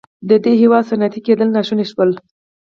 [0.29, 2.11] د دې هېواد صنعتي کېدل ناشون شول.